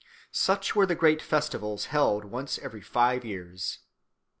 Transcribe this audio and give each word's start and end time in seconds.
Such 0.31 0.75
were 0.75 0.87
the 0.87 0.95
great 0.95 1.21
festivals 1.21 1.85
held 1.93 2.25
once 2.25 2.57
every 2.57 2.81
five 2.81 3.23
years. 3.23 3.77